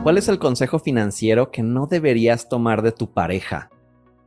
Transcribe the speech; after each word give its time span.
¿Cuál 0.00 0.18
es 0.18 0.28
el 0.28 0.38
consejo 0.38 0.80
financiero 0.80 1.50
que 1.50 1.62
no 1.62 1.86
deberías 1.86 2.48
tomar 2.48 2.82
de 2.82 2.90
tu 2.90 3.12
pareja? 3.12 3.70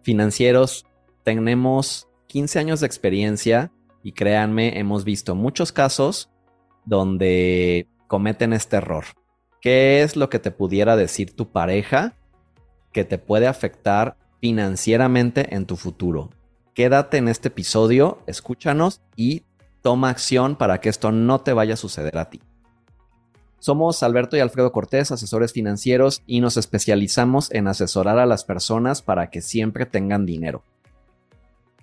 Financieros, 0.03 0.85
tenemos 1.23 2.07
15 2.27 2.59
años 2.59 2.79
de 2.79 2.87
experiencia 2.87 3.71
y 4.01 4.13
créanme, 4.13 4.79
hemos 4.79 5.03
visto 5.03 5.35
muchos 5.35 5.71
casos 5.71 6.29
donde 6.85 7.87
cometen 8.07 8.53
este 8.53 8.77
error. 8.77 9.03
¿Qué 9.61 10.01
es 10.03 10.15
lo 10.15 10.29
que 10.29 10.39
te 10.39 10.51
pudiera 10.51 10.95
decir 10.95 11.35
tu 11.35 11.51
pareja 11.51 12.13
que 12.93 13.03
te 13.03 13.17
puede 13.17 13.47
afectar 13.47 14.15
financieramente 14.39 15.55
en 15.55 15.65
tu 15.65 15.75
futuro? 15.75 16.29
Quédate 16.73 17.17
en 17.17 17.27
este 17.27 17.49
episodio, 17.49 18.19
escúchanos 18.27 19.01
y 19.15 19.43
toma 19.81 20.09
acción 20.09 20.55
para 20.55 20.79
que 20.79 20.89
esto 20.89 21.11
no 21.11 21.41
te 21.41 21.51
vaya 21.51 21.73
a 21.73 21.77
suceder 21.77 22.17
a 22.17 22.29
ti. 22.29 22.41
Somos 23.65 24.03
Alberto 24.03 24.37
y 24.37 24.41
Alfredo 24.41 24.71
Cortés, 24.71 25.11
asesores 25.11 25.51
financieros, 25.51 26.21
y 26.27 26.39
nos 26.39 26.55
especializamos 26.55 27.51
en 27.51 27.67
asesorar 27.67 28.19
a 28.19 28.27
las 28.27 28.43
personas 28.43 29.01
para 29.01 29.31
que 29.31 29.41
siempre 29.41 29.87
tengan 29.87 30.27
dinero. 30.27 30.61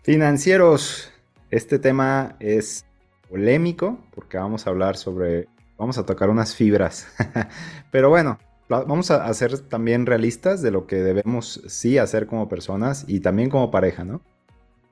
Financieros, 0.04 1.10
este 1.50 1.80
tema 1.80 2.36
es 2.38 2.86
polémico 3.28 3.98
porque 4.14 4.38
vamos 4.38 4.64
a 4.64 4.70
hablar 4.70 4.96
sobre, 4.96 5.48
vamos 5.76 5.98
a 5.98 6.06
tocar 6.06 6.30
unas 6.30 6.54
fibras, 6.54 7.08
pero 7.90 8.10
bueno, 8.10 8.38
vamos 8.68 9.10
a 9.10 9.34
ser 9.34 9.58
también 9.58 10.06
realistas 10.06 10.62
de 10.62 10.70
lo 10.70 10.86
que 10.86 11.02
debemos 11.02 11.64
sí 11.66 11.98
hacer 11.98 12.28
como 12.28 12.48
personas 12.48 13.04
y 13.08 13.18
también 13.18 13.50
como 13.50 13.72
pareja, 13.72 14.04
¿no? 14.04 14.22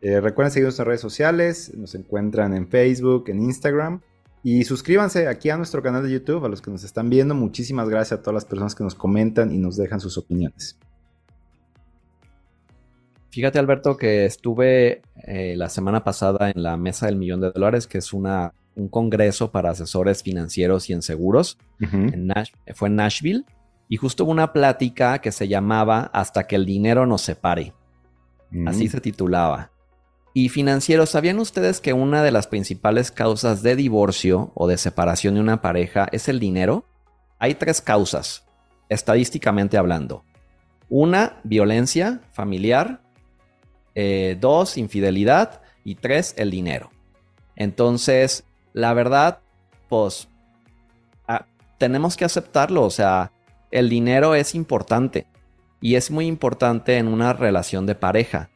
Eh, 0.00 0.20
recuerden 0.20 0.50
seguirnos 0.50 0.80
en 0.80 0.86
redes 0.86 1.00
sociales, 1.00 1.72
nos 1.72 1.94
encuentran 1.94 2.52
en 2.52 2.66
Facebook, 2.66 3.28
en 3.28 3.42
Instagram 3.42 4.00
y 4.42 4.64
suscríbanse 4.64 5.28
aquí 5.28 5.50
a 5.50 5.56
nuestro 5.56 5.82
canal 5.82 6.02
de 6.02 6.12
YouTube, 6.12 6.44
a 6.44 6.48
los 6.48 6.62
que 6.62 6.70
nos 6.70 6.84
están 6.84 7.10
viendo. 7.10 7.34
Muchísimas 7.34 7.88
gracias 7.88 8.18
a 8.18 8.22
todas 8.22 8.34
las 8.34 8.44
personas 8.44 8.74
que 8.74 8.84
nos 8.84 8.94
comentan 8.94 9.52
y 9.52 9.58
nos 9.58 9.76
dejan 9.76 10.00
sus 10.00 10.16
opiniones. 10.16 10.78
Fíjate, 13.30 13.58
Alberto, 13.58 13.96
que 13.96 14.24
estuve 14.24 15.02
eh, 15.24 15.54
la 15.56 15.68
semana 15.68 16.02
pasada 16.02 16.50
en 16.50 16.62
la 16.62 16.76
Mesa 16.76 17.06
del 17.06 17.16
Millón 17.16 17.40
de 17.40 17.52
Dólares, 17.52 17.86
que 17.86 17.98
es 17.98 18.12
una, 18.12 18.54
un 18.74 18.88
congreso 18.88 19.52
para 19.52 19.70
asesores 19.70 20.22
financieros 20.22 20.90
y 20.90 20.94
en 20.94 21.02
seguros. 21.02 21.58
fue 22.74 22.88
en 22.88 22.96
Nashville. 22.96 23.44
Y 23.88 23.96
justo 23.96 24.24
hubo 24.24 24.32
una 24.32 24.52
plática 24.52 25.20
que 25.20 25.32
se 25.32 25.48
llamaba 25.48 26.10
Hasta 26.12 26.46
que 26.46 26.56
el 26.56 26.64
dinero 26.64 27.06
nos 27.06 27.22
separe. 27.22 27.74
Así 28.66 28.88
se 28.88 29.00
titulaba. 29.00 29.69
Y 30.32 30.48
financieros, 30.48 31.10
¿sabían 31.10 31.38
ustedes 31.40 31.80
que 31.80 31.92
una 31.92 32.22
de 32.22 32.30
las 32.30 32.46
principales 32.46 33.10
causas 33.10 33.62
de 33.62 33.74
divorcio 33.74 34.52
o 34.54 34.68
de 34.68 34.78
separación 34.78 35.34
de 35.34 35.40
una 35.40 35.60
pareja 35.60 36.08
es 36.12 36.28
el 36.28 36.38
dinero? 36.38 36.84
Hay 37.38 37.54
tres 37.54 37.80
causas, 37.80 38.44
estadísticamente 38.88 39.76
hablando. 39.76 40.24
Una, 40.88 41.40
violencia 41.42 42.20
familiar. 42.32 43.00
Eh, 43.94 44.36
dos, 44.40 44.76
infidelidad. 44.76 45.62
Y 45.82 45.94
tres, 45.94 46.34
el 46.36 46.50
dinero. 46.50 46.90
Entonces, 47.56 48.44
la 48.72 48.92
verdad, 48.92 49.40
pues, 49.88 50.28
tenemos 51.78 52.16
que 52.16 52.24
aceptarlo. 52.24 52.84
O 52.84 52.90
sea, 52.90 53.32
el 53.70 53.88
dinero 53.88 54.34
es 54.34 54.54
importante. 54.54 55.26
Y 55.80 55.94
es 55.94 56.10
muy 56.10 56.26
importante 56.26 56.98
en 56.98 57.08
una 57.08 57.32
relación 57.32 57.86
de 57.86 57.94
pareja. 57.94 58.49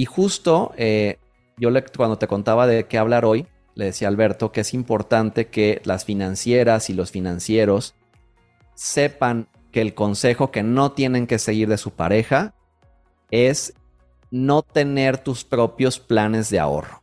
Y 0.00 0.06
justo 0.06 0.72
eh, 0.78 1.18
yo 1.58 1.68
le, 1.68 1.84
cuando 1.84 2.16
te 2.16 2.26
contaba 2.26 2.66
de 2.66 2.84
qué 2.84 2.96
hablar 2.96 3.26
hoy, 3.26 3.46
le 3.74 3.84
decía 3.84 4.08
a 4.08 4.10
Alberto 4.10 4.50
que 4.50 4.62
es 4.62 4.72
importante 4.72 5.48
que 5.48 5.82
las 5.84 6.06
financieras 6.06 6.88
y 6.88 6.94
los 6.94 7.10
financieros 7.10 7.94
sepan 8.72 9.46
que 9.70 9.82
el 9.82 9.92
consejo 9.92 10.50
que 10.50 10.62
no 10.62 10.92
tienen 10.92 11.26
que 11.26 11.38
seguir 11.38 11.68
de 11.68 11.76
su 11.76 11.90
pareja 11.90 12.54
es 13.30 13.74
no 14.30 14.62
tener 14.62 15.18
tus 15.18 15.44
propios 15.44 15.98
planes 16.00 16.48
de 16.48 16.60
ahorro. 16.60 17.02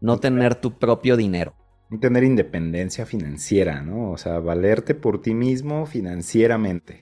No 0.00 0.18
tener 0.18 0.56
tu 0.56 0.80
propio 0.80 1.16
dinero. 1.16 1.54
Tener 2.00 2.24
independencia 2.24 3.06
financiera, 3.06 3.82
¿no? 3.82 4.10
O 4.10 4.18
sea, 4.18 4.40
valerte 4.40 4.96
por 4.96 5.22
ti 5.22 5.32
mismo 5.32 5.86
financieramente 5.86 7.01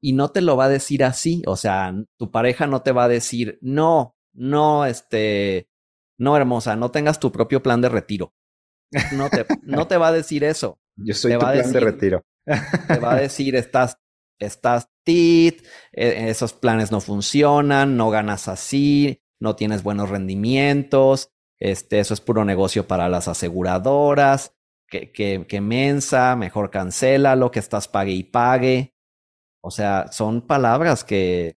y 0.00 0.12
no 0.12 0.30
te 0.30 0.40
lo 0.40 0.56
va 0.56 0.64
a 0.64 0.68
decir 0.68 1.04
así. 1.04 1.42
O 1.46 1.56
sea, 1.56 1.94
tu 2.18 2.30
pareja 2.30 2.66
no 2.66 2.82
te 2.82 2.92
va 2.92 3.04
a 3.04 3.08
decir, 3.08 3.58
no, 3.60 4.16
no, 4.32 4.86
este, 4.86 5.68
no, 6.18 6.36
hermosa, 6.36 6.76
no 6.76 6.90
tengas 6.90 7.20
tu 7.20 7.32
propio 7.32 7.62
plan 7.62 7.80
de 7.80 7.88
retiro. 7.88 8.34
No 9.12 9.30
te, 9.30 9.46
no 9.62 9.86
te 9.86 9.96
va 9.96 10.08
a 10.08 10.12
decir 10.12 10.44
eso. 10.44 10.80
Yo 10.96 11.14
soy 11.14 11.34
tu 11.34 11.38
plan 11.38 11.72
de 11.72 11.80
retiro. 11.80 12.24
te 12.88 12.98
va 12.98 13.12
a 13.12 13.20
decir, 13.20 13.54
estás, 13.56 13.98
estás 14.38 14.88
tit, 15.04 15.64
e, 15.92 16.30
esos 16.30 16.52
planes 16.52 16.90
no 16.90 17.00
funcionan, 17.00 17.96
no 17.96 18.10
ganas 18.10 18.48
así, 18.48 19.22
no 19.40 19.56
tienes 19.56 19.82
buenos 19.82 20.08
rendimientos, 20.08 21.30
este, 21.58 22.00
eso 22.00 22.14
es 22.14 22.20
puro 22.20 22.44
negocio 22.44 22.86
para 22.88 23.08
las 23.08 23.28
aseguradoras, 23.28 24.56
que, 24.88 25.12
que, 25.12 25.46
que 25.46 25.60
mensa, 25.60 26.34
mejor 26.36 26.70
cancela 26.70 27.36
lo 27.36 27.50
que 27.50 27.60
estás 27.60 27.86
pague 27.86 28.12
y 28.12 28.24
pague. 28.24 28.89
O 29.62 29.70
sea, 29.70 30.08
son 30.12 30.46
palabras 30.46 31.04
que, 31.04 31.56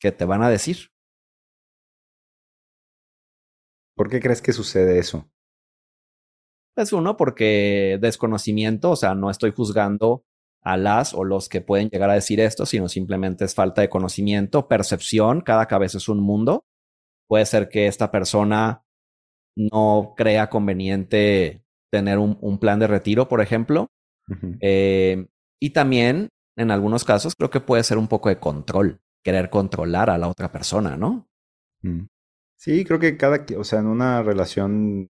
que 0.00 0.12
te 0.12 0.24
van 0.24 0.42
a 0.42 0.50
decir. 0.50 0.90
¿Por 3.96 4.10
qué 4.10 4.20
crees 4.20 4.42
que 4.42 4.52
sucede 4.52 4.98
eso? 4.98 5.28
Pues 6.74 6.92
uno, 6.92 7.16
porque 7.16 7.98
desconocimiento, 8.00 8.90
o 8.90 8.96
sea, 8.96 9.14
no 9.14 9.30
estoy 9.30 9.50
juzgando 9.52 10.24
a 10.62 10.76
las 10.76 11.14
o 11.14 11.24
los 11.24 11.48
que 11.48 11.62
pueden 11.62 11.88
llegar 11.88 12.10
a 12.10 12.14
decir 12.14 12.40
esto, 12.40 12.66
sino 12.66 12.88
simplemente 12.88 13.44
es 13.44 13.54
falta 13.54 13.80
de 13.80 13.88
conocimiento, 13.88 14.68
percepción, 14.68 15.40
cada 15.40 15.66
cabeza 15.66 15.98
es 15.98 16.08
un 16.08 16.20
mundo. 16.20 16.64
Puede 17.28 17.46
ser 17.46 17.68
que 17.68 17.86
esta 17.86 18.10
persona 18.10 18.82
no 19.56 20.14
crea 20.16 20.50
conveniente 20.50 21.64
tener 21.90 22.18
un, 22.18 22.36
un 22.40 22.58
plan 22.58 22.78
de 22.78 22.88
retiro, 22.88 23.28
por 23.28 23.40
ejemplo. 23.40 23.88
eh, 24.60 25.26
y 25.60 25.70
también 25.70 26.28
en 26.56 26.70
algunos 26.70 27.04
casos 27.04 27.34
creo 27.36 27.50
que 27.50 27.60
puede 27.60 27.84
ser 27.84 27.98
un 27.98 28.08
poco 28.08 28.28
de 28.28 28.38
control, 28.38 29.00
querer 29.22 29.50
controlar 29.50 30.10
a 30.10 30.18
la 30.18 30.28
otra 30.28 30.50
persona, 30.50 30.96
¿no? 30.96 31.28
Mm. 31.82 32.06
Sí, 32.56 32.84
creo 32.84 32.98
que 32.98 33.16
cada, 33.16 33.44
o 33.58 33.64
sea, 33.64 33.80
en 33.80 33.86
una 33.86 34.22
relación, 34.22 35.08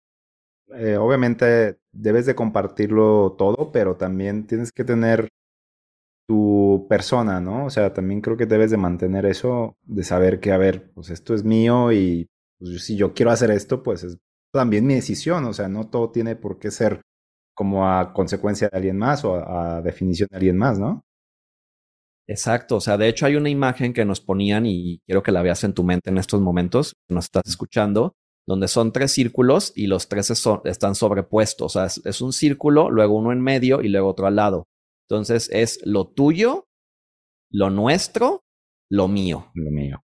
eh, 0.74 0.96
obviamente 0.96 1.78
debes 1.92 2.26
de 2.26 2.34
compartirlo 2.34 3.34
todo, 3.38 3.72
pero 3.72 3.96
también 3.96 4.46
tienes 4.46 4.72
que 4.72 4.84
tener 4.84 5.28
tu 6.28 6.86
persona, 6.88 7.40
¿no? 7.40 7.66
O 7.66 7.70
sea, 7.70 7.92
también 7.92 8.20
creo 8.20 8.36
que 8.36 8.46
debes 8.46 8.70
de 8.70 8.76
mantener 8.76 9.26
eso, 9.26 9.76
de 9.82 10.04
saber 10.04 10.40
que, 10.40 10.52
a 10.52 10.58
ver, 10.58 10.90
pues 10.94 11.10
esto 11.10 11.34
es 11.34 11.44
mío 11.44 11.92
y 11.92 12.28
pues, 12.58 12.84
si 12.84 12.96
yo 12.96 13.14
quiero 13.14 13.32
hacer 13.32 13.50
esto, 13.50 13.82
pues 13.82 14.04
es 14.04 14.18
también 14.52 14.86
mi 14.86 14.94
decisión, 14.94 15.44
o 15.44 15.52
sea, 15.52 15.68
no 15.68 15.88
todo 15.88 16.10
tiene 16.10 16.36
por 16.36 16.58
qué 16.58 16.70
ser 16.70 17.02
como 17.54 17.88
a 17.88 18.12
consecuencia 18.12 18.68
de 18.68 18.76
alguien 18.76 18.98
más 18.98 19.24
o 19.24 19.34
a 19.36 19.82
definición 19.82 20.28
de 20.30 20.36
alguien 20.36 20.56
más, 20.56 20.78
¿no? 20.78 21.02
Exacto, 22.30 22.76
o 22.76 22.80
sea, 22.80 22.96
de 22.96 23.08
hecho 23.08 23.26
hay 23.26 23.34
una 23.34 23.50
imagen 23.50 23.92
que 23.92 24.04
nos 24.04 24.20
ponían 24.20 24.64
y 24.64 25.00
quiero 25.04 25.20
que 25.20 25.32
la 25.32 25.42
veas 25.42 25.64
en 25.64 25.74
tu 25.74 25.82
mente 25.82 26.10
en 26.10 26.16
estos 26.16 26.41
momentos, 26.41 26.94
que 27.08 27.14
nos 27.14 27.24
estás 27.24 27.42
escuchando, 27.44 28.14
donde 28.46 28.68
son 28.68 28.92
tres 28.92 29.10
círculos 29.10 29.72
y 29.74 29.88
los 29.88 30.08
tres 30.08 30.30
están 30.30 30.94
sobrepuestos, 30.94 31.74
o 31.74 31.88
sea, 31.88 32.04
es, 32.04 32.20
un 32.20 32.32
círculo, 32.32 32.88
luego 32.88 33.16
uno 33.16 33.32
en 33.32 33.40
medio 33.40 33.82
y 33.82 33.88
luego 33.88 34.06
otro 34.06 34.28
al 34.28 34.36
lado. 34.36 34.69
Entonces 35.08 35.50
es 35.52 35.80
lo 35.84 36.06
tuyo, 36.06 36.69
lo 37.50 37.69
nuestro, 37.69 38.44
lo 38.88 39.08
mío. 39.08 39.50
Lo 39.54 39.72
mío. 39.72 40.04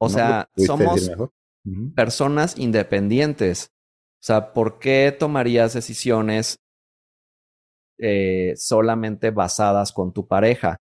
O 0.00 0.08
sea, 0.08 0.48
somos 0.56 1.10
personas 1.94 2.58
independientes. 2.58 3.68
O 4.14 4.24
sea, 4.24 4.54
¿por 4.54 4.78
qué 4.78 5.14
tomarías 5.16 5.74
decisiones 5.74 6.56
eh, 7.98 8.54
solamente 8.56 9.30
basadas 9.30 9.92
con 9.92 10.14
tu 10.14 10.26
pareja? 10.26 10.78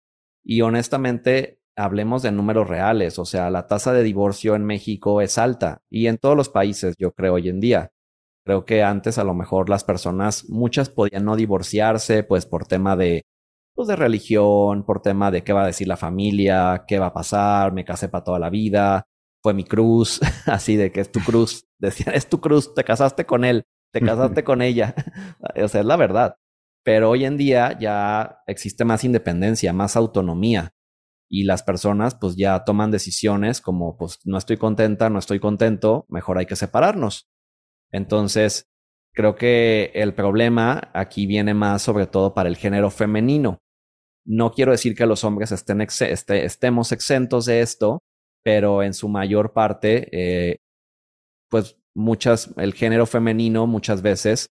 Y 0.49 0.61
honestamente, 0.61 1.59
hablemos 1.77 2.23
de 2.23 2.31
números 2.31 2.69
reales, 2.69 3.19
o 3.19 3.25
sea, 3.25 3.51
la 3.51 3.67
tasa 3.67 3.93
de 3.93 4.05
divorcio 4.05 4.55
en 4.55 4.65
México 4.65 5.21
es 5.21 5.39
alta 5.39 5.83
y 5.91 6.07
en 6.07 6.19
todos 6.19 6.37
los 6.37 6.49
países, 6.49 6.95
yo 6.99 7.13
creo, 7.13 7.35
hoy 7.35 7.49
en 7.49 7.59
día. 7.59 7.91
Creo 8.45 8.65
que 8.65 8.85
antes 8.85 9.19
a 9.19 9.25
lo 9.25 9.35
mejor 9.35 9.69
las 9.69 9.83
personas, 9.83 10.49
muchas 10.49 10.89
podían 10.89 11.25
no 11.25 11.35
divorciarse, 11.35 12.23
pues 12.23 12.47
por 12.47 12.65
tema 12.65 12.95
de, 12.95 13.25
pues 13.75 13.89
de 13.89 13.97
religión, 13.97 14.85
por 14.85 15.03
tema 15.03 15.33
de 15.33 15.43
qué 15.43 15.53
va 15.53 15.65
a 15.65 15.67
decir 15.67 15.89
la 15.89 15.97
familia, 15.97 16.85
qué 16.87 17.01
va 17.01 17.07
a 17.07 17.13
pasar, 17.13 17.73
me 17.73 17.85
casé 17.85 18.09
para 18.09 18.23
toda 18.23 18.39
la 18.39 18.49
vida, 18.49 19.05
fue 19.43 19.53
mi 19.53 19.65
cruz, 19.65 20.21
así 20.47 20.77
de 20.77 20.93
que 20.93 21.01
es 21.01 21.11
tu 21.11 21.19
cruz, 21.21 21.67
decían, 21.79 22.15
es 22.15 22.29
tu 22.29 22.41
cruz, 22.41 22.73
te 22.73 22.85
casaste 22.85 23.27
con 23.27 23.45
él, 23.45 23.65
te 23.93 24.01
casaste 24.01 24.45
con 24.45 24.63
ella, 24.63 24.95
o 25.61 25.67
sea, 25.67 25.81
es 25.81 25.87
la 25.87 25.97
verdad. 25.97 26.37
Pero 26.87 27.11
hoy 27.11 27.25
en 27.25 27.37
día 27.37 27.77
ya 27.81 28.45
existe 28.47 28.85
más 28.85 29.03
independencia, 29.03 29.73
más 29.73 29.97
autonomía 29.97 30.73
y 31.29 31.43
las 31.43 31.65
personas 31.65 32.15
pues 32.15 32.37
ya 32.37 32.63
toman 32.63 32.93
decisiones 32.93 33.61
como 33.61 33.97
pues 33.97 34.21
no 34.25 34.39
estoy 34.39 34.57
contenta, 34.57 35.11
no 35.11 35.19
estoy 35.19 35.41
contento, 35.41 36.07
mejor 36.09 36.39
hay 36.39 36.47
que 36.47 36.55
separarnos. 36.55 37.29
Entonces, 37.91 38.69
creo 39.13 39.35
que 39.35 39.91
el 39.97 40.15
problema 40.15 40.93
aquí 40.95 41.27
viene 41.27 41.55
más 41.55 41.83
sobre 41.83 42.07
todo 42.07 42.35
para 42.35 42.49
el 42.49 42.57
género 42.57 42.93
femenino. 42.93 43.59
No 44.25 44.53
quiero 44.53 44.71
decir 44.71 44.95
que 44.95 45.07
los 45.07 45.25
hombres 45.25 45.51
estén 45.51 45.81
este, 45.81 46.45
estemos 46.45 46.93
exentos 46.93 47.47
de 47.47 47.63
esto, 47.63 48.05
pero 48.45 48.85
en 48.85 48.95
su 48.95 49.09
mayor 49.09 49.53
parte, 49.53 50.09
eh, 50.13 50.59
pues 51.51 51.79
muchas, 51.95 52.55
el 52.59 52.75
género 52.75 53.07
femenino 53.07 53.67
muchas 53.67 54.03
veces, 54.03 54.51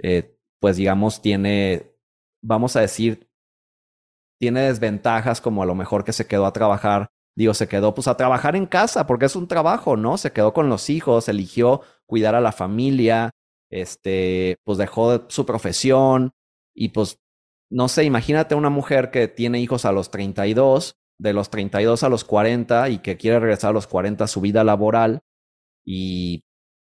eh, 0.00 0.36
pues 0.62 0.76
digamos, 0.76 1.20
tiene, 1.20 1.92
vamos 2.40 2.76
a 2.76 2.80
decir, 2.80 3.28
tiene 4.38 4.60
desventajas 4.60 5.40
como 5.40 5.64
a 5.64 5.66
lo 5.66 5.74
mejor 5.74 6.04
que 6.04 6.12
se 6.12 6.28
quedó 6.28 6.46
a 6.46 6.52
trabajar, 6.52 7.08
digo, 7.36 7.52
se 7.52 7.66
quedó 7.66 7.96
pues 7.96 8.06
a 8.06 8.16
trabajar 8.16 8.54
en 8.54 8.66
casa 8.66 9.04
porque 9.08 9.26
es 9.26 9.34
un 9.34 9.48
trabajo, 9.48 9.96
¿no? 9.96 10.18
Se 10.18 10.30
quedó 10.30 10.52
con 10.52 10.68
los 10.68 10.88
hijos, 10.88 11.28
eligió 11.28 11.80
cuidar 12.06 12.36
a 12.36 12.40
la 12.40 12.52
familia, 12.52 13.32
este, 13.70 14.56
pues 14.62 14.78
dejó 14.78 15.28
su 15.28 15.44
profesión 15.44 16.30
y 16.76 16.90
pues 16.90 17.18
no 17.68 17.88
sé, 17.88 18.04
imagínate 18.04 18.54
una 18.54 18.70
mujer 18.70 19.10
que 19.10 19.26
tiene 19.26 19.58
hijos 19.58 19.84
a 19.84 19.90
los 19.90 20.12
32, 20.12 20.94
de 21.18 21.32
los 21.32 21.50
32 21.50 22.04
a 22.04 22.08
los 22.08 22.22
40 22.22 22.88
y 22.90 22.98
que 22.98 23.16
quiere 23.16 23.40
regresar 23.40 23.70
a 23.70 23.74
los 23.74 23.88
40 23.88 24.22
a 24.22 24.28
su 24.28 24.40
vida 24.40 24.62
laboral 24.62 25.22
y 25.84 26.44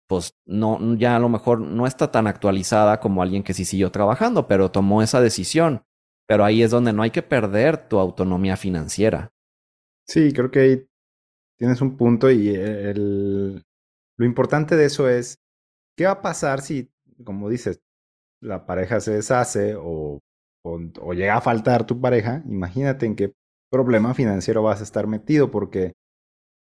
pues 0.09 0.35
no, 0.47 0.97
ya 0.97 1.17
a 1.17 1.19
lo 1.19 1.29
mejor 1.29 1.61
no 1.61 1.87
está 1.87 2.11
tan 2.11 2.27
actualizada 2.27 3.01
como 3.01 3.23
alguien 3.23 3.43
que 3.43 3.55
sí 3.55 3.65
siguió 3.65 3.91
trabajando, 3.91 4.47
pero 4.47 4.71
tomó 4.71 5.03
esa 5.03 5.21
decisión. 5.21 5.83
Pero 6.27 6.45
ahí 6.45 6.62
es 6.62 6.71
donde 6.71 6.93
no 6.93 7.03
hay 7.03 7.11
que 7.11 7.23
perder 7.23 7.89
tu 7.89 7.99
autonomía 7.99 8.56
financiera. 8.56 9.33
Sí, 10.06 10.33
creo 10.33 10.51
que 10.51 10.61
ahí 10.61 10.87
tienes 11.59 11.81
un 11.81 11.97
punto 11.97 12.31
y 12.31 12.49
el, 12.49 13.62
lo 14.17 14.25
importante 14.25 14.77
de 14.77 14.87
eso 14.87 15.09
es, 15.09 15.39
¿qué 15.97 16.07
va 16.07 16.12
a 16.12 16.23
pasar 16.23 16.61
si, 16.61 16.91
como 17.25 17.49
dices, 17.49 17.81
la 18.41 18.67
pareja 18.67 19.00
se 19.00 19.12
deshace 19.12 19.75
o 19.77 20.21
o, 20.65 21.12
llega 21.12 21.37
a 21.37 21.41
faltar 21.41 21.87
tu 21.87 22.00
pareja, 22.00 22.43
imagínate 22.47 23.07
en 23.07 23.17
qué 23.17 23.35
problema 23.71 24.15
financiero 24.15 24.62
vas 24.62 24.81
a 24.81 24.85
estar 24.85 25.07
metido, 25.07 25.50
porque 25.50 25.93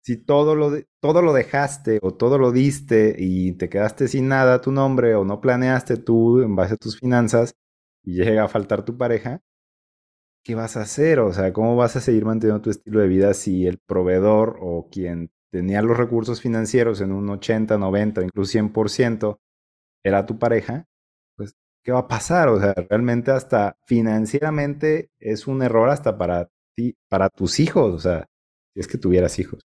si 0.02 0.16
todo 0.16 0.54
lo, 0.56 0.72
todo 1.00 1.22
lo 1.22 1.32
dejaste 1.32 1.98
o 2.02 2.14
todo 2.14 2.38
lo 2.38 2.52
diste 2.52 3.14
y 3.18 3.52
te 3.52 3.68
quedaste 3.68 4.08
sin 4.08 4.28
nada 4.28 4.60
tu 4.60 4.72
nombre 4.72 5.14
o 5.14 5.24
no 5.24 5.40
planeaste 5.40 5.96
tú 5.96 6.42
en 6.42 6.56
base 6.56 6.74
a 6.74 6.76
tus 6.76 6.98
finanzas 6.98 7.54
y 8.04 8.14
llega 8.14 8.44
a 8.44 8.48
faltar 8.48 8.84
tu 8.84 8.96
pareja, 8.96 9.40
¿qué 10.44 10.54
vas 10.54 10.76
a 10.76 10.82
hacer? 10.82 11.20
O 11.20 11.32
sea, 11.32 11.52
¿cómo 11.52 11.76
vas 11.76 11.96
a 11.96 12.00
seguir 12.00 12.24
manteniendo 12.24 12.62
tu 12.62 12.70
estilo 12.70 13.00
de 13.00 13.08
vida 13.08 13.34
si 13.34 13.66
el 13.66 13.78
proveedor 13.78 14.58
o 14.60 14.88
quien 14.90 15.30
tenía 15.50 15.82
los 15.82 15.96
recursos 15.96 16.40
financieros 16.40 17.00
en 17.00 17.12
un 17.12 17.28
80, 17.30 17.78
90, 17.78 18.22
incluso 18.22 18.52
100% 18.52 19.38
era 20.04 20.26
tu 20.26 20.38
pareja? 20.38 20.86
¿qué 21.82 21.92
va 21.92 22.00
a 22.00 22.08
pasar? 22.08 22.48
O 22.48 22.60
sea, 22.60 22.74
realmente 22.74 23.30
hasta 23.30 23.76
financieramente 23.86 25.10
es 25.18 25.46
un 25.46 25.62
error 25.62 25.88
hasta 25.90 26.16
para 26.18 26.48
ti, 26.76 26.96
para 27.08 27.28
tus 27.28 27.60
hijos, 27.60 27.94
o 27.94 27.98
sea, 27.98 28.28
si 28.74 28.80
es 28.80 28.86
que 28.86 28.98
tuvieras 28.98 29.38
hijos. 29.38 29.62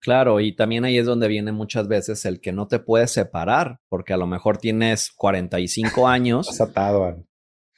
Claro, 0.00 0.40
y 0.40 0.52
también 0.52 0.84
ahí 0.84 0.96
es 0.96 1.04
donde 1.04 1.28
viene 1.28 1.52
muchas 1.52 1.86
veces 1.86 2.24
el 2.24 2.40
que 2.40 2.52
no 2.52 2.66
te 2.68 2.78
puedes 2.78 3.10
separar, 3.10 3.80
porque 3.88 4.14
a 4.14 4.16
lo 4.16 4.26
mejor 4.26 4.56
tienes 4.56 5.12
45 5.12 6.08
años. 6.08 6.48
estás 6.48 6.70
atado. 6.70 7.26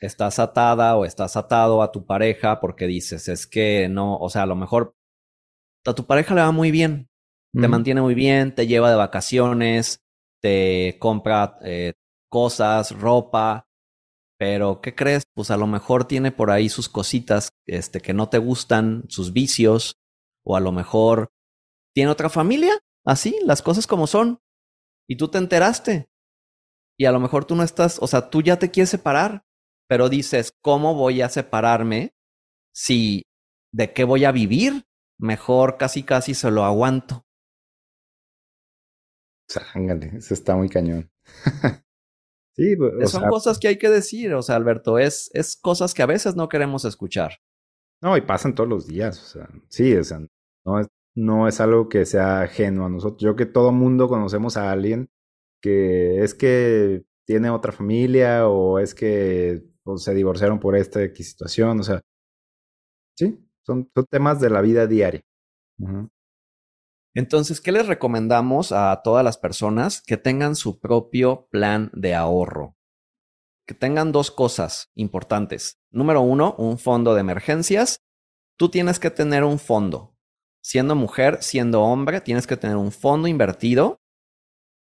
Estás 0.00 0.38
atada 0.38 0.96
o 0.96 1.04
estás 1.04 1.36
atado 1.36 1.82
a 1.82 1.90
tu 1.90 2.06
pareja 2.06 2.60
porque 2.60 2.86
dices, 2.86 3.28
es 3.28 3.46
que 3.46 3.88
no, 3.88 4.16
o 4.16 4.28
sea, 4.30 4.42
a 4.42 4.46
lo 4.46 4.56
mejor 4.56 4.94
a 5.84 5.94
tu 5.94 6.06
pareja 6.06 6.34
le 6.34 6.42
va 6.42 6.52
muy 6.52 6.70
bien, 6.70 7.08
te 7.52 7.68
mantiene 7.68 8.00
muy 8.00 8.14
bien, 8.14 8.54
te 8.54 8.66
lleva 8.66 8.90
de 8.90 8.96
vacaciones, 8.96 10.00
te 10.40 10.96
compra 10.98 11.58
eh, 11.62 11.92
cosas, 12.28 12.98
ropa, 12.98 13.66
pero 14.38 14.80
¿qué 14.80 14.94
crees? 14.94 15.24
Pues 15.34 15.50
a 15.50 15.56
lo 15.56 15.66
mejor 15.66 16.04
tiene 16.04 16.32
por 16.32 16.50
ahí 16.50 16.68
sus 16.68 16.88
cositas 16.88 17.50
este, 17.66 18.00
que 18.00 18.14
no 18.14 18.28
te 18.28 18.38
gustan, 18.38 19.04
sus 19.08 19.32
vicios, 19.32 19.98
o 20.44 20.56
a 20.56 20.60
lo 20.60 20.72
mejor 20.72 21.28
tiene 21.94 22.10
otra 22.10 22.28
familia, 22.28 22.78
así, 23.04 23.38
las 23.44 23.62
cosas 23.62 23.86
como 23.86 24.06
son, 24.06 24.40
y 25.08 25.16
tú 25.16 25.28
te 25.28 25.38
enteraste. 25.38 26.08
Y 26.98 27.06
a 27.06 27.12
lo 27.12 27.20
mejor 27.20 27.44
tú 27.44 27.54
no 27.54 27.62
estás, 27.62 27.98
o 28.00 28.06
sea, 28.06 28.30
tú 28.30 28.42
ya 28.42 28.58
te 28.58 28.70
quieres 28.70 28.90
separar, 28.90 29.44
pero 29.88 30.08
dices, 30.08 30.52
¿cómo 30.62 30.94
voy 30.94 31.22
a 31.22 31.28
separarme 31.28 32.14
si 32.74 33.24
de 33.72 33.92
qué 33.92 34.04
voy 34.04 34.24
a 34.24 34.32
vivir? 34.32 34.84
Mejor 35.18 35.76
casi 35.78 36.02
casi 36.02 36.34
se 36.34 36.50
lo 36.50 36.64
aguanto. 36.64 37.24
O 39.48 39.52
sea, 39.52 39.62
eso 40.16 40.34
está 40.34 40.56
muy 40.56 40.68
cañón. 40.68 41.10
Sí, 42.54 42.76
son 43.06 43.30
cosas 43.30 43.58
que 43.58 43.68
hay 43.68 43.78
que 43.78 43.88
decir, 43.88 44.34
o 44.34 44.42
sea, 44.42 44.56
Alberto, 44.56 44.98
es, 44.98 45.30
es 45.32 45.56
cosas 45.56 45.94
que 45.94 46.02
a 46.02 46.06
veces 46.06 46.36
no 46.36 46.50
queremos 46.50 46.84
escuchar. 46.84 47.38
No, 48.02 48.14
y 48.14 48.20
pasan 48.20 48.54
todos 48.54 48.68
los 48.68 48.86
días, 48.86 49.18
o 49.22 49.24
sea, 49.24 49.48
sí, 49.68 49.96
o 49.96 50.04
sea, 50.04 50.18
no 50.66 50.78
es, 50.78 50.86
no 51.14 51.48
es 51.48 51.60
algo 51.60 51.88
que 51.88 52.06
sea 52.06 52.42
ajeno 52.42 52.86
a 52.86 52.88
nosotros. 52.88 53.22
Yo 53.22 53.36
que 53.36 53.46
todo 53.46 53.72
mundo 53.72 54.08
conocemos 54.08 54.56
a 54.56 54.70
alguien 54.70 55.08
que 55.62 56.22
es 56.22 56.34
que 56.34 57.04
tiene 57.26 57.50
otra 57.50 57.72
familia 57.72 58.48
o 58.48 58.78
es 58.78 58.94
que 58.94 59.62
se 59.96 60.14
divorciaron 60.14 60.60
por 60.60 60.76
esta 60.76 61.00
situación, 61.14 61.80
o 61.80 61.82
sea, 61.82 62.02
sí, 63.16 63.38
son, 63.62 63.90
son 63.94 64.06
temas 64.06 64.40
de 64.40 64.50
la 64.50 64.60
vida 64.60 64.86
diaria. 64.86 65.22
Entonces, 67.14 67.60
¿qué 67.60 67.72
les 67.72 67.86
recomendamos 67.86 68.72
a 68.72 69.00
todas 69.02 69.24
las 69.24 69.38
personas 69.38 70.02
que 70.02 70.16
tengan 70.16 70.56
su 70.56 70.80
propio 70.80 71.46
plan 71.50 71.90
de 71.94 72.14
ahorro? 72.14 72.76
Que 73.66 73.74
tengan 73.74 74.12
dos 74.12 74.30
cosas 74.30 74.90
importantes. 74.94 75.80
Número 75.90 76.20
uno, 76.22 76.54
un 76.58 76.78
fondo 76.78 77.14
de 77.14 77.20
emergencias. 77.20 78.00
Tú 78.56 78.68
tienes 78.70 78.98
que 78.98 79.10
tener 79.10 79.44
un 79.44 79.58
fondo. 79.58 80.11
Siendo 80.62 80.94
mujer, 80.94 81.42
siendo 81.42 81.82
hombre, 81.82 82.20
tienes 82.20 82.46
que 82.46 82.56
tener 82.56 82.76
un 82.76 82.92
fondo 82.92 83.28
invertido 83.28 84.00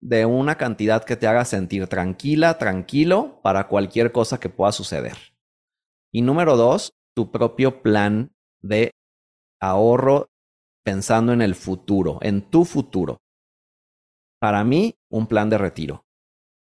de 0.00 0.24
una 0.24 0.56
cantidad 0.56 1.04
que 1.04 1.16
te 1.16 1.26
haga 1.26 1.44
sentir 1.44 1.86
tranquila, 1.88 2.56
tranquilo 2.58 3.40
para 3.42 3.68
cualquier 3.68 4.12
cosa 4.12 4.40
que 4.40 4.48
pueda 4.48 4.72
suceder. 4.72 5.16
Y 6.12 6.22
número 6.22 6.56
dos, 6.56 6.94
tu 7.14 7.30
propio 7.30 7.82
plan 7.82 8.32
de 8.62 8.92
ahorro 9.60 10.28
pensando 10.84 11.32
en 11.32 11.42
el 11.42 11.54
futuro, 11.54 12.18
en 12.22 12.42
tu 12.42 12.64
futuro. 12.64 13.18
Para 14.40 14.64
mí, 14.64 14.94
un 15.10 15.26
plan 15.26 15.50
de 15.50 15.58
retiro. 15.58 16.04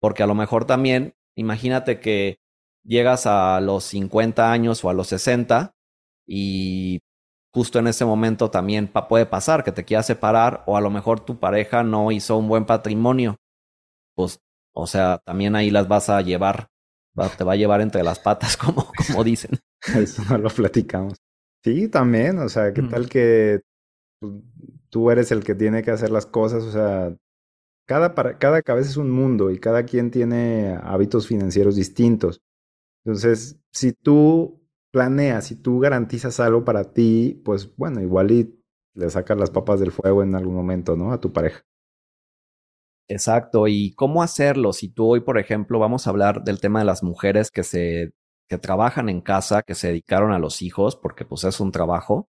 Porque 0.00 0.22
a 0.22 0.26
lo 0.26 0.34
mejor 0.34 0.66
también, 0.66 1.14
imagínate 1.34 1.98
que 1.98 2.36
llegas 2.84 3.26
a 3.26 3.60
los 3.60 3.84
50 3.84 4.52
años 4.52 4.84
o 4.84 4.90
a 4.90 4.92
los 4.92 5.08
60 5.08 5.72
y 6.28 7.00
justo 7.54 7.78
en 7.78 7.86
ese 7.86 8.04
momento 8.04 8.50
también 8.50 8.90
puede 9.08 9.26
pasar 9.26 9.62
que 9.62 9.70
te 9.70 9.84
quieras 9.84 10.06
separar 10.06 10.64
o 10.66 10.76
a 10.76 10.80
lo 10.80 10.90
mejor 10.90 11.20
tu 11.20 11.38
pareja 11.38 11.84
no 11.84 12.10
hizo 12.10 12.36
un 12.36 12.48
buen 12.48 12.66
patrimonio. 12.66 13.36
Pues, 14.16 14.40
o 14.74 14.88
sea, 14.88 15.20
también 15.24 15.54
ahí 15.54 15.70
las 15.70 15.86
vas 15.86 16.10
a 16.10 16.20
llevar, 16.20 16.66
te 17.38 17.44
va 17.44 17.52
a 17.52 17.56
llevar 17.56 17.80
entre 17.80 18.02
las 18.02 18.18
patas, 18.18 18.56
como, 18.58 18.90
como 19.06 19.22
dicen. 19.22 19.60
Eso 19.94 20.22
no 20.28 20.38
lo 20.38 20.50
platicamos. 20.50 21.14
Sí, 21.62 21.88
también, 21.88 22.40
o 22.40 22.48
sea, 22.48 22.72
¿qué 22.72 22.82
tal 22.82 23.08
que 23.08 23.60
pues, 24.18 24.32
tú 24.90 25.12
eres 25.12 25.30
el 25.30 25.44
que 25.44 25.54
tiene 25.54 25.84
que 25.84 25.92
hacer 25.92 26.10
las 26.10 26.26
cosas, 26.26 26.64
o 26.64 26.72
sea, 26.72 27.16
cada, 27.86 28.14
cada 28.38 28.62
cabeza 28.62 28.90
es 28.90 28.96
un 28.96 29.12
mundo 29.12 29.52
y 29.52 29.60
cada 29.60 29.84
quien 29.84 30.10
tiene 30.10 30.76
hábitos 30.82 31.28
financieros 31.28 31.76
distintos. 31.76 32.40
Entonces, 33.04 33.60
si 33.70 33.92
tú 33.92 34.63
planeas, 34.94 35.46
si 35.46 35.56
tú 35.56 35.80
garantizas 35.80 36.38
algo 36.38 36.64
para 36.64 36.92
ti, 36.92 37.42
pues 37.44 37.74
bueno, 37.76 38.00
igual 38.00 38.30
y 38.30 38.56
le 38.94 39.10
sacas 39.10 39.36
las 39.36 39.50
papas 39.50 39.80
del 39.80 39.90
fuego 39.90 40.22
en 40.22 40.36
algún 40.36 40.54
momento, 40.54 40.94
¿no? 40.94 41.12
A 41.12 41.20
tu 41.20 41.32
pareja. 41.32 41.62
Exacto. 43.08 43.66
¿Y 43.66 43.92
cómo 43.96 44.22
hacerlo? 44.22 44.72
Si 44.72 44.88
tú 44.88 45.08
hoy, 45.10 45.20
por 45.20 45.38
ejemplo, 45.38 45.80
vamos 45.80 46.06
a 46.06 46.10
hablar 46.10 46.44
del 46.44 46.60
tema 46.60 46.78
de 46.78 46.84
las 46.84 47.02
mujeres 47.02 47.50
que 47.50 47.64
se 47.64 48.12
que 48.48 48.58
trabajan 48.58 49.08
en 49.08 49.22
casa, 49.22 49.62
que 49.62 49.74
se 49.74 49.88
dedicaron 49.88 50.30
a 50.30 50.38
los 50.38 50.60
hijos, 50.62 50.96
porque 50.96 51.24
pues 51.24 51.44
es 51.44 51.60
un 51.60 51.72
trabajo. 51.72 52.28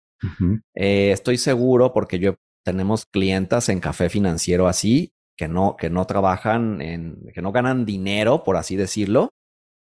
Eh, 0.75 1.13
estoy 1.13 1.37
seguro 1.39 1.93
porque 1.93 2.19
yo 2.19 2.35
tenemos 2.65 3.05
clientas 3.07 3.69
en 3.69 3.79
café 3.79 4.09
financiero 4.09 4.67
así 4.67 5.13
que 5.39 5.47
no, 5.47 5.77
que 5.77 5.89
no 5.89 6.05
trabajan 6.07 6.83
en, 6.83 7.31
que 7.33 7.41
no 7.41 7.53
ganan 7.53 7.87
dinero, 7.87 8.43
por 8.43 8.57
así 8.57 8.75
decirlo, 8.75 9.31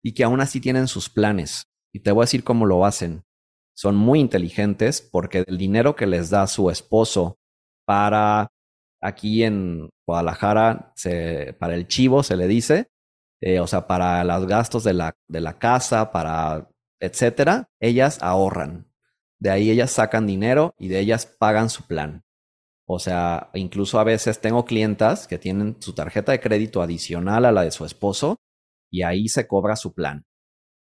y 0.01 0.13
que 0.13 0.24
aún 0.24 0.40
así 0.40 0.62
tienen 0.62 0.88
sus 0.88 1.10
planes. 1.10 1.66
Y 1.93 2.01
te 2.01 2.12
voy 2.12 2.24
a 2.24 2.25
decir 2.25 2.43
cómo 2.43 2.65
lo 2.65 2.86
hacen. 2.86 3.24
Son 3.74 3.95
muy 3.95 4.19
inteligentes 4.19 5.01
porque 5.01 5.43
el 5.48 5.57
dinero 5.57 5.95
que 5.95 6.07
les 6.07 6.29
da 6.29 6.48
su 6.48 6.69
esposo 6.69 7.39
para 7.86 8.51
aquí 9.01 9.43
en 9.43 9.89
Guadalajara, 10.05 10.93
se, 10.95 11.53
para 11.60 11.75
el 11.75 11.88
chivo 11.88 12.24
se 12.24 12.38
le 12.38 12.48
dice, 12.48 12.89
eh, 13.41 13.60
o 13.60 13.67
sea, 13.67 13.88
para 13.88 14.24
los 14.24 14.45
gastos 14.45 14.83
de 14.83 14.93
la, 14.93 15.15
de 15.27 15.41
la 15.41 15.57
casa, 15.57 16.12
para 16.12 16.69
etcétera, 17.00 17.69
ellas 17.79 18.19
ahorran. 18.21 18.88
De 19.39 19.50
ahí 19.50 19.71
ellas 19.71 19.91
sacan 19.91 20.27
dinero 20.27 20.75
y 20.77 20.88
de 20.89 21.00
ellas 21.00 21.25
pagan 21.25 21.69
su 21.69 21.88
plan. 21.88 22.24
O 22.86 23.00
sea, 23.00 23.50
incluso 23.53 24.00
a 24.00 24.03
veces 24.03 24.39
tengo 24.39 24.65
clientas 24.65 25.27
que 25.27 25.39
tienen 25.39 25.77
su 25.81 25.93
tarjeta 25.93 26.31
de 26.31 26.39
crédito 26.39 26.81
adicional 26.81 27.45
a 27.45 27.51
la 27.51 27.63
de 27.63 27.71
su 27.71 27.86
esposo 27.86 28.38
y 28.91 29.01
ahí 29.03 29.29
se 29.29 29.48
cobra 29.48 29.75
su 29.75 29.93
plan 29.93 30.25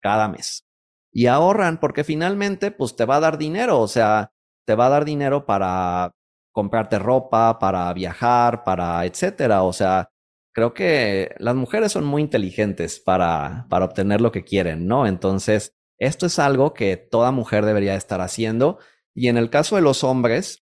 cada 0.01 0.27
mes. 0.27 0.65
Y 1.11 1.25
ahorran 1.27 1.79
porque 1.79 2.03
finalmente 2.03 2.71
pues 2.71 2.95
te 2.95 3.05
va 3.05 3.17
a 3.17 3.19
dar 3.19 3.37
dinero, 3.37 3.79
o 3.79 3.87
sea, 3.87 4.31
te 4.65 4.75
va 4.75 4.87
a 4.87 4.89
dar 4.89 5.05
dinero 5.05 5.45
para 5.45 6.13
comprarte 6.51 6.99
ropa, 6.99 7.57
para 7.59 7.91
viajar, 7.93 8.63
para 8.63 9.05
etcétera. 9.05 9.63
O 9.63 9.73
sea, 9.73 10.11
creo 10.53 10.73
que 10.73 11.35
las 11.39 11.55
mujeres 11.55 11.91
son 11.91 12.05
muy 12.05 12.21
inteligentes 12.21 12.99
para, 12.99 13.65
para 13.69 13.85
obtener 13.85 14.21
lo 14.21 14.31
que 14.31 14.43
quieren, 14.43 14.87
¿no? 14.87 15.07
Entonces, 15.07 15.73
esto 15.97 16.25
es 16.25 16.39
algo 16.39 16.73
que 16.73 16.97
toda 16.97 17.31
mujer 17.31 17.65
debería 17.65 17.95
estar 17.95 18.21
haciendo. 18.21 18.79
Y 19.15 19.27
en 19.27 19.37
el 19.37 19.49
caso 19.49 19.75
de 19.75 19.81
los 19.81 20.03
hombres, 20.03 20.63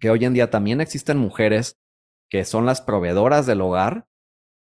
que 0.00 0.10
hoy 0.10 0.24
en 0.24 0.34
día 0.34 0.50
también 0.50 0.80
existen 0.80 1.18
mujeres 1.18 1.78
que 2.30 2.44
son 2.44 2.66
las 2.66 2.80
proveedoras 2.80 3.46
del 3.46 3.60
hogar, 3.60 4.06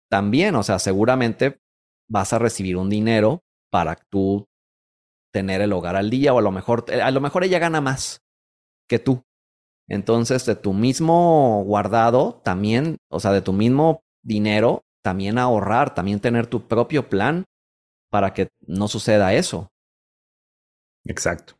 también, 0.09 0.55
o 0.55 0.63
sea, 0.63 0.79
seguramente 0.79 1.59
vas 2.07 2.33
a 2.33 2.39
recibir 2.39 2.77
un 2.77 2.89
dinero 2.89 3.43
para 3.71 3.95
tú 3.95 4.47
tener 5.35 5.59
el 5.59 5.73
hogar 5.73 5.97
al 5.97 6.09
día 6.09 6.33
o 6.33 6.39
a 6.39 6.41
lo 6.41 6.53
mejor, 6.53 6.85
a 6.89 7.11
lo 7.11 7.19
mejor 7.19 7.43
ella 7.43 7.59
gana 7.59 7.81
más 7.81 8.21
que 8.87 8.99
tú. 8.99 9.21
Entonces, 9.89 10.45
de 10.45 10.55
tu 10.55 10.71
mismo 10.71 11.61
guardado, 11.65 12.41
también, 12.45 12.95
o 13.09 13.19
sea, 13.19 13.33
de 13.33 13.41
tu 13.41 13.51
mismo 13.51 13.99
dinero, 14.23 14.83
también 15.03 15.37
ahorrar, 15.37 15.93
también 15.93 16.21
tener 16.21 16.47
tu 16.47 16.69
propio 16.69 17.09
plan 17.09 17.43
para 18.09 18.33
que 18.33 18.47
no 18.65 18.87
suceda 18.87 19.33
eso. 19.33 19.67
Exacto, 21.03 21.55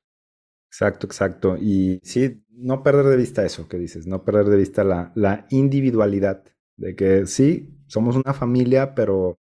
exacto, 0.69 1.05
exacto. 1.05 1.57
Y 1.57 1.99
sí, 2.01 2.45
no 2.51 2.81
perder 2.81 3.07
de 3.07 3.17
vista 3.17 3.45
eso 3.45 3.67
que 3.67 3.77
dices, 3.77 4.07
no 4.07 4.23
perder 4.23 4.45
de 4.45 4.57
vista 4.57 4.85
la, 4.85 5.11
la 5.15 5.47
individualidad, 5.49 6.45
de 6.77 6.95
que 6.95 7.25
sí, 7.27 7.77
somos 7.87 8.15
una 8.15 8.33
familia, 8.33 8.95
pero 8.95 9.37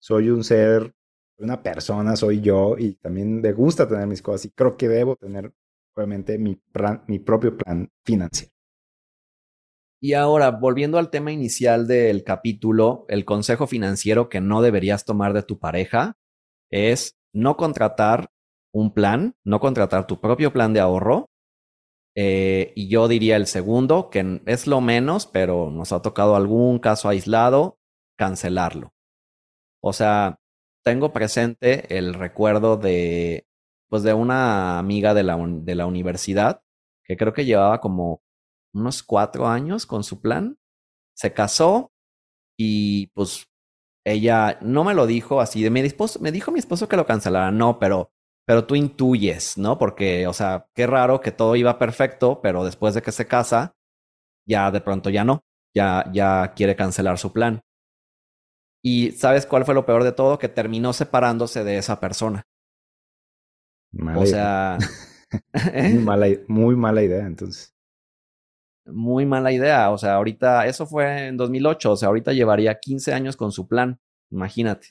soy 0.00 0.30
un 0.30 0.42
ser, 0.42 0.95
una 1.38 1.62
persona, 1.62 2.16
soy 2.16 2.40
yo 2.40 2.76
y 2.78 2.94
también 2.94 3.40
me 3.40 3.52
gusta 3.52 3.88
tener 3.88 4.06
mis 4.06 4.22
cosas 4.22 4.46
y 4.46 4.50
creo 4.50 4.76
que 4.76 4.88
debo 4.88 5.16
tener 5.16 5.52
obviamente 5.94 6.38
mi, 6.38 6.60
mi 7.06 7.18
propio 7.18 7.56
plan 7.56 7.90
financiero. 8.04 8.52
Y 10.00 10.12
ahora, 10.12 10.50
volviendo 10.50 10.98
al 10.98 11.10
tema 11.10 11.32
inicial 11.32 11.86
del 11.86 12.22
capítulo, 12.22 13.06
el 13.08 13.24
consejo 13.24 13.66
financiero 13.66 14.28
que 14.28 14.40
no 14.40 14.60
deberías 14.60 15.04
tomar 15.04 15.32
de 15.32 15.42
tu 15.42 15.58
pareja 15.58 16.16
es 16.70 17.16
no 17.32 17.56
contratar 17.56 18.30
un 18.72 18.92
plan, 18.92 19.34
no 19.42 19.58
contratar 19.58 20.06
tu 20.06 20.20
propio 20.20 20.52
plan 20.52 20.74
de 20.74 20.80
ahorro. 20.80 21.30
Eh, 22.14 22.72
y 22.76 22.88
yo 22.88 23.08
diría 23.08 23.36
el 23.36 23.46
segundo, 23.46 24.10
que 24.10 24.42
es 24.46 24.66
lo 24.66 24.80
menos, 24.80 25.26
pero 25.26 25.70
nos 25.70 25.92
ha 25.92 26.02
tocado 26.02 26.36
algún 26.36 26.78
caso 26.78 27.08
aislado, 27.08 27.78
cancelarlo. 28.18 28.92
O 29.82 29.92
sea, 29.92 30.38
tengo 30.86 31.12
presente 31.12 31.98
el 31.98 32.14
recuerdo 32.14 32.76
de 32.76 33.44
pues 33.88 34.04
de 34.04 34.14
una 34.14 34.78
amiga 34.78 35.14
de 35.14 35.24
la, 35.24 35.36
de 35.36 35.74
la 35.74 35.84
universidad 35.84 36.62
que 37.04 37.16
creo 37.16 37.32
que 37.32 37.44
llevaba 37.44 37.80
como 37.80 38.22
unos 38.72 39.02
cuatro 39.02 39.48
años 39.48 39.84
con 39.84 40.04
su 40.04 40.20
plan. 40.20 40.58
Se 41.16 41.32
casó 41.32 41.90
y 42.56 43.08
pues 43.08 43.46
ella 44.04 44.58
no 44.62 44.84
me 44.84 44.94
lo 44.94 45.06
dijo 45.08 45.40
así 45.40 45.64
de 45.64 45.70
mi 45.70 45.80
esposo, 45.80 46.20
me 46.20 46.30
dijo 46.30 46.52
mi 46.52 46.60
esposo 46.60 46.88
que 46.88 46.96
lo 46.96 47.06
cancelara, 47.06 47.50
no, 47.50 47.80
pero, 47.80 48.12
pero 48.46 48.64
tú 48.66 48.76
intuyes, 48.76 49.58
¿no? 49.58 49.78
Porque, 49.78 50.28
o 50.28 50.32
sea, 50.32 50.68
qué 50.74 50.86
raro 50.86 51.20
que 51.20 51.32
todo 51.32 51.56
iba 51.56 51.78
perfecto, 51.80 52.40
pero 52.40 52.64
después 52.64 52.94
de 52.94 53.02
que 53.02 53.12
se 53.12 53.26
casa, 53.26 53.74
ya 54.46 54.70
de 54.70 54.80
pronto 54.80 55.10
ya 55.10 55.24
no, 55.24 55.44
ya, 55.74 56.04
ya 56.12 56.54
quiere 56.54 56.76
cancelar 56.76 57.18
su 57.18 57.32
plan. 57.32 57.62
Y 58.86 59.12
¿sabes 59.12 59.46
cuál 59.46 59.64
fue 59.64 59.74
lo 59.74 59.84
peor 59.84 60.04
de 60.04 60.12
todo? 60.12 60.38
Que 60.38 60.48
terminó 60.48 60.92
separándose 60.92 61.64
de 61.64 61.78
esa 61.78 61.98
persona 61.98 62.46
o 64.16 64.26
sea... 64.26 64.78
¿eh? 65.72 65.92
muy, 65.92 66.04
mala, 66.04 66.26
muy 66.46 66.76
mala 66.76 67.02
idea, 67.02 67.26
entonces. 67.26 67.74
Muy 68.86 69.26
mala 69.26 69.50
idea. 69.50 69.90
O 69.90 69.98
sea, 69.98 70.14
ahorita, 70.14 70.66
eso 70.66 70.86
fue 70.86 71.26
en 71.26 71.36
2008, 71.36 71.92
o 71.92 71.96
sea, 71.96 72.08
ahorita 72.08 72.32
llevaría 72.32 72.78
15 72.78 73.12
años 73.12 73.36
con 73.36 73.50
su 73.50 73.66
plan, 73.66 74.00
imagínate. 74.30 74.88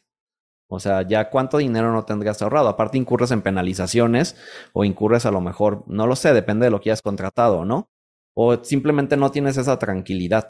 O 0.67 0.79
sea, 0.79 1.03
ya 1.03 1.29
cuánto 1.29 1.57
dinero 1.57 1.93
no 1.93 2.03
tendrías 2.03 2.41
ahorrado. 2.41 2.67
Aparte, 2.67 2.97
incurres 2.97 3.31
en 3.31 3.43
penalizaciones 3.43 4.35
o 4.73 4.83
incurres 4.83 5.25
a 5.25 5.31
lo 5.31 5.39
mejor, 5.39 5.85
no 5.87 6.05
lo 6.05 6.15
sé, 6.15 6.33
depende 6.33 6.65
de 6.65 6.71
lo 6.71 6.81
que 6.81 6.89
hayas 6.89 7.01
contratado, 7.01 7.63
¿no? 7.63 7.89
O 8.33 8.61
simplemente 8.61 9.15
no 9.15 9.31
tienes 9.31 9.55
esa 9.55 9.79
tranquilidad. 9.79 10.49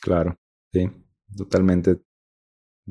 Claro, 0.00 0.38
sí, 0.72 0.90
totalmente. 1.36 2.00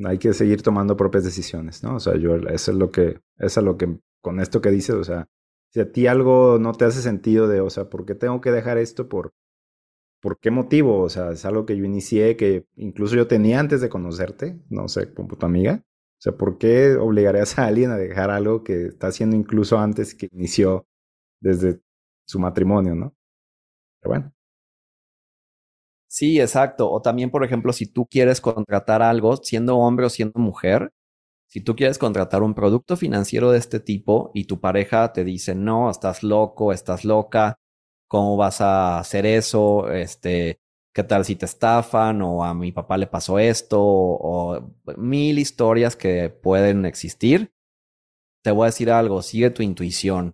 Hay 0.05 0.17
que 0.17 0.33
seguir 0.33 0.61
tomando 0.61 0.95
propias 0.95 1.23
decisiones, 1.23 1.83
¿no? 1.83 1.95
O 1.95 1.99
sea, 1.99 2.15
yo, 2.15 2.35
eso 2.35 2.71
es 2.71 2.77
lo 2.77 2.91
que, 2.91 3.19
eso 3.37 3.59
es 3.59 3.65
lo 3.65 3.77
que 3.77 3.99
con 4.21 4.39
esto 4.39 4.61
que 4.61 4.71
dices, 4.71 4.95
o 4.95 5.03
sea, 5.03 5.27
si 5.71 5.79
a 5.79 5.91
ti 5.91 6.07
algo 6.07 6.57
no 6.59 6.73
te 6.73 6.85
hace 6.85 7.01
sentido 7.01 7.47
de, 7.47 7.61
o 7.61 7.69
sea, 7.69 7.89
¿por 7.89 8.05
qué 8.05 8.15
tengo 8.15 8.41
que 8.41 8.51
dejar 8.51 8.77
esto? 8.77 9.07
¿Por, 9.09 9.33
¿por 10.21 10.39
qué 10.39 10.51
motivo? 10.51 11.01
O 11.01 11.09
sea, 11.09 11.31
es 11.31 11.45
algo 11.45 11.65
que 11.65 11.77
yo 11.77 11.85
inicié, 11.85 12.35
que 12.37 12.65
incluso 12.75 13.15
yo 13.15 13.27
tenía 13.27 13.59
antes 13.59 13.81
de 13.81 13.89
conocerte, 13.89 14.59
no 14.69 14.87
sé, 14.87 15.13
como 15.13 15.37
tu 15.37 15.45
amiga. 15.45 15.83
O 15.85 16.21
sea, 16.21 16.33
¿por 16.37 16.57
qué 16.57 16.95
obligarías 16.95 17.57
a 17.59 17.67
alguien 17.67 17.91
a 17.91 17.97
dejar 17.97 18.29
algo 18.31 18.63
que 18.63 18.87
está 18.87 19.07
haciendo 19.07 19.35
incluso 19.35 19.79
antes 19.79 20.15
que 20.15 20.27
inició 20.31 20.85
desde 21.41 21.81
su 22.27 22.39
matrimonio, 22.39 22.95
no? 22.95 23.15
Pero 24.01 24.11
bueno. 24.11 24.33
Sí, 26.11 26.39
exacto. 26.41 26.89
O 26.91 27.01
también, 27.01 27.29
por 27.29 27.43
ejemplo, 27.43 27.71
si 27.71 27.85
tú 27.85 28.07
quieres 28.07 28.41
contratar 28.41 29.01
algo, 29.03 29.37
siendo 29.37 29.77
hombre 29.77 30.07
o 30.07 30.09
siendo 30.09 30.39
mujer, 30.39 30.91
si 31.47 31.61
tú 31.61 31.75
quieres 31.75 31.99
contratar 31.99 32.43
un 32.43 32.55
producto 32.55 32.97
financiero 32.97 33.51
de 33.51 33.59
este 33.59 33.79
tipo 33.79 34.31
y 34.33 34.45
tu 34.45 34.59
pareja 34.61 35.13
te 35.13 35.23
dice, 35.23 35.55
no, 35.55 35.89
estás 35.91 36.23
loco, 36.23 36.73
estás 36.73 37.05
loca, 37.05 37.57
¿cómo 38.07 38.37
vas 38.37 38.61
a 38.61 38.99
hacer 38.99 39.25
eso? 39.27 39.91
Este, 39.91 40.59
¿qué 40.93 41.03
tal 41.03 41.25
si 41.25 41.35
te 41.35 41.45
estafan? 41.45 42.21
O 42.23 42.43
a 42.43 42.53
mi 42.55 42.71
papá 42.71 42.97
le 42.97 43.07
pasó 43.07 43.39
esto, 43.39 43.79
o, 43.81 44.75
mil 44.97 45.39
historias 45.39 45.95
que 45.95 46.29
pueden 46.29 46.85
existir. 46.85 47.51
Te 48.43 48.51
voy 48.51 48.63
a 48.65 48.67
decir 48.67 48.91
algo, 48.91 49.21
sigue 49.21 49.49
tu 49.51 49.63
intuición, 49.63 50.33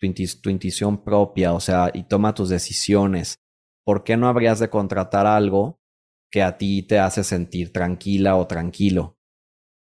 tu, 0.00 0.12
tu 0.42 0.50
intuición 0.50 1.04
propia, 1.04 1.54
o 1.54 1.60
sea, 1.60 1.90
y 1.94 2.04
toma 2.04 2.34
tus 2.34 2.48
decisiones. 2.50 3.41
¿Por 3.84 4.04
qué 4.04 4.16
no 4.16 4.28
habrías 4.28 4.58
de 4.58 4.70
contratar 4.70 5.26
algo 5.26 5.80
que 6.30 6.42
a 6.42 6.56
ti 6.58 6.82
te 6.82 6.98
hace 6.98 7.24
sentir 7.24 7.72
tranquila 7.72 8.36
o 8.36 8.46
tranquilo? 8.46 9.18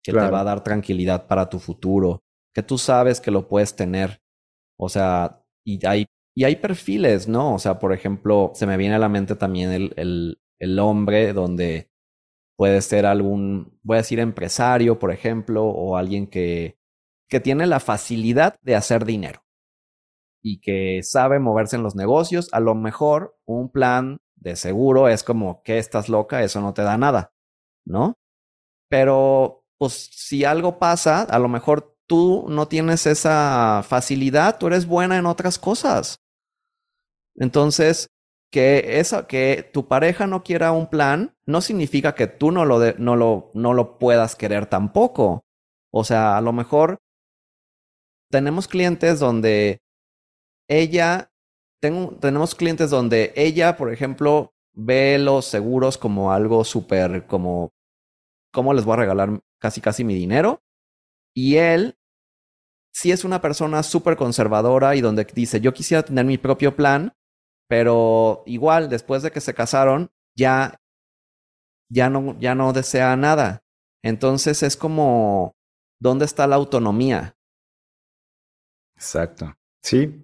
que 0.02 0.12
te 0.12 0.18
va 0.18 0.40
a 0.40 0.44
dar 0.44 0.64
tranquilidad 0.64 1.26
para 1.26 1.48
tu 1.48 1.58
futuro, 1.58 2.22
que 2.52 2.62
tú 2.62 2.76
sabes 2.76 3.20
que 3.20 3.30
lo 3.30 3.48
puedes 3.48 3.76
tener. 3.76 4.20
O 4.78 4.88
sea, 4.88 5.44
y 5.64 5.84
hay, 5.86 6.06
y 6.34 6.44
hay 6.44 6.56
perfiles, 6.56 7.28
¿no? 7.28 7.54
O 7.54 7.58
sea, 7.58 7.78
por 7.78 7.92
ejemplo, 7.92 8.50
se 8.54 8.66
me 8.66 8.76
viene 8.76 8.96
a 8.96 8.98
la 8.98 9.08
mente 9.08 9.36
también 9.36 9.70
el, 9.70 9.92
el, 9.96 10.40
el 10.58 10.78
hombre 10.78 11.32
donde 11.32 11.90
puede 12.56 12.82
ser 12.82 13.06
algún, 13.06 13.78
voy 13.82 13.96
a 13.96 13.98
decir 13.98 14.18
empresario, 14.18 14.98
por 14.98 15.12
ejemplo, 15.12 15.64
o 15.64 15.96
alguien 15.96 16.26
que, 16.26 16.78
que 17.28 17.40
tiene 17.40 17.66
la 17.66 17.80
facilidad 17.80 18.56
de 18.62 18.74
hacer 18.74 19.04
dinero 19.04 19.44
y 20.42 20.60
que 20.60 21.02
sabe 21.02 21.38
moverse 21.38 21.76
en 21.76 21.82
los 21.82 21.94
negocios. 21.94 22.48
A 22.52 22.60
lo 22.60 22.74
mejor 22.74 23.36
un 23.44 23.70
plan 23.70 24.20
de 24.36 24.56
seguro 24.56 25.08
es 25.08 25.22
como 25.22 25.62
que 25.62 25.78
estás 25.78 26.08
loca, 26.08 26.42
eso 26.42 26.60
no 26.60 26.74
te 26.74 26.82
da 26.82 26.98
nada, 26.98 27.32
¿no? 27.86 28.18
Pero 28.88 29.64
pues 29.78 30.10
si 30.12 30.44
algo 30.44 30.78
pasa, 30.78 31.22
a 31.22 31.38
lo 31.38 31.48
mejor 31.48 31.96
tú 32.06 32.46
no 32.48 32.68
tienes 32.68 33.06
esa 33.06 33.82
facilidad, 33.88 34.58
tú 34.58 34.66
eres 34.66 34.86
buena 34.86 35.16
en 35.16 35.26
otras 35.26 35.58
cosas. 35.58 36.20
Entonces, 37.36 38.08
que, 38.50 39.00
esa, 39.00 39.26
que 39.26 39.68
tu 39.72 39.88
pareja 39.88 40.26
no 40.26 40.42
quiera 40.42 40.72
un 40.72 40.88
plan 40.88 41.34
no 41.46 41.62
significa 41.62 42.14
que 42.14 42.26
tú 42.26 42.52
no 42.52 42.66
lo, 42.66 42.78
no, 42.98 43.16
lo, 43.16 43.50
no 43.54 43.72
lo 43.72 43.98
puedas 43.98 44.36
querer 44.36 44.66
tampoco. 44.66 45.44
O 45.90 46.04
sea, 46.04 46.36
a 46.36 46.40
lo 46.42 46.52
mejor 46.52 46.98
tenemos 48.30 48.68
clientes 48.68 49.18
donde 49.18 49.80
ella, 50.78 51.32
tenemos 51.80 52.54
clientes 52.54 52.90
donde 52.90 53.32
ella, 53.36 53.76
por 53.76 53.92
ejemplo, 53.92 54.54
ve 54.74 55.18
los 55.18 55.46
seguros 55.46 55.98
como 55.98 56.32
algo 56.32 56.64
súper, 56.64 57.26
como, 57.26 57.72
¿cómo 58.52 58.74
les 58.74 58.84
voy 58.84 58.94
a 58.94 58.98
regalar 58.98 59.40
casi 59.62 59.80
casi 59.80 60.02
mi 60.04 60.14
dinero. 60.14 60.62
Y 61.34 61.56
él 61.56 61.96
sí 62.92 63.12
es 63.12 63.24
una 63.24 63.40
persona 63.40 63.82
súper 63.82 64.16
conservadora 64.16 64.96
y 64.96 65.00
donde 65.00 65.24
dice, 65.24 65.60
yo 65.60 65.72
quisiera 65.72 66.02
tener 66.02 66.26
mi 66.26 66.36
propio 66.36 66.76
plan, 66.76 67.14
pero 67.68 68.42
igual 68.44 68.90
después 68.90 69.22
de 69.22 69.30
que 69.30 69.40
se 69.40 69.54
casaron, 69.54 70.10
ya, 70.36 70.80
ya 71.88 72.10
no, 72.10 72.38
ya 72.38 72.54
no 72.54 72.72
desea 72.72 73.16
nada. 73.16 73.62
Entonces 74.02 74.62
es 74.62 74.76
como, 74.76 75.54
¿dónde 76.00 76.24
está 76.24 76.46
la 76.46 76.56
autonomía? 76.56 77.36
Exacto. 78.96 79.54
Sí, 79.82 80.22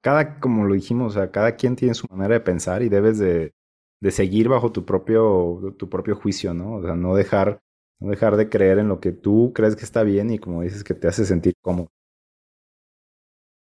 cada, 0.00 0.38
como 0.38 0.64
lo 0.64 0.74
dijimos, 0.74 1.12
o 1.16 1.18
sea, 1.18 1.30
cada 1.30 1.56
quien 1.56 1.74
tiene 1.76 1.94
su 1.94 2.06
manera 2.08 2.34
de 2.34 2.40
pensar 2.40 2.82
y 2.82 2.88
debes 2.88 3.18
de, 3.18 3.52
de 4.00 4.10
seguir 4.12 4.48
bajo 4.48 4.70
tu 4.72 4.84
propio, 4.84 5.74
tu 5.78 5.88
propio 5.88 6.14
juicio, 6.16 6.54
¿no? 6.54 6.76
O 6.76 6.82
sea, 6.82 6.94
no 6.94 7.14
dejar, 7.16 7.60
no 8.00 8.10
dejar 8.10 8.36
de 8.36 8.48
creer 8.48 8.78
en 8.78 8.88
lo 8.88 9.00
que 9.00 9.10
tú 9.12 9.52
crees 9.54 9.74
que 9.76 9.84
está 9.84 10.04
bien 10.04 10.30
y 10.30 10.38
como 10.38 10.62
dices 10.62 10.84
que 10.84 10.94
te 10.94 11.08
hace 11.08 11.24
sentir 11.24 11.54
cómodo. 11.60 11.88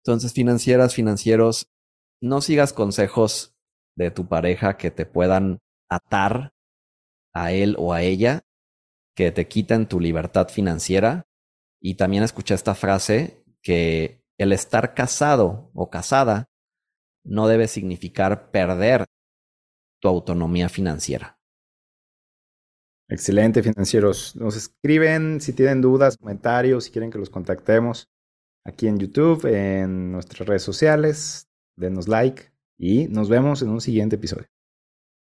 Entonces, 0.03 0.33
financieras, 0.33 0.93
financieros, 0.93 1.69
no 2.21 2.41
sigas 2.41 2.73
consejos 2.73 3.55
de 3.95 4.11
tu 4.11 4.27
pareja 4.27 4.77
que 4.77 4.91
te 4.91 5.05
puedan 5.05 5.59
atar 5.89 6.53
a 7.33 7.53
él 7.53 7.75
o 7.79 7.93
a 7.93 8.03
ella, 8.03 8.41
que 9.15 9.31
te 9.31 9.47
quiten 9.47 9.87
tu 9.87 9.99
libertad 9.99 10.49
financiera. 10.49 11.27
Y 11.81 11.95
también 11.95 12.23
escuché 12.23 12.55
esta 12.55 12.75
frase 12.75 13.43
que 13.61 14.22
el 14.37 14.51
estar 14.51 14.93
casado 14.93 15.69
o 15.73 15.89
casada 15.89 16.45
no 17.25 17.47
debe 17.47 17.67
significar 17.67 18.51
perder 18.51 19.05
tu 20.01 20.07
autonomía 20.07 20.69
financiera. 20.69 21.37
Excelente, 23.09 23.61
financieros. 23.63 24.35
Nos 24.35 24.55
escriben 24.55 25.39
si 25.39 25.53
tienen 25.53 25.81
dudas, 25.81 26.17
comentarios, 26.17 26.85
si 26.85 26.91
quieren 26.91 27.11
que 27.11 27.19
los 27.19 27.29
contactemos 27.29 28.07
aquí 28.65 28.87
en 28.87 28.97
YouTube, 28.97 29.45
en 29.45 30.11
nuestras 30.11 30.47
redes 30.47 30.63
sociales. 30.63 31.47
Denos 31.77 32.07
like 32.07 32.51
y 32.77 33.07
nos 33.07 33.29
vemos 33.29 33.61
en 33.61 33.69
un 33.69 33.81
siguiente 33.81 34.15
episodio. 34.15 34.47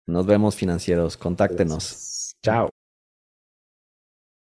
Nos 0.06 0.26
vemos, 0.26 0.56
financieros. 0.56 1.16
Contáctenos. 1.16 2.34
Chao. 2.42 2.69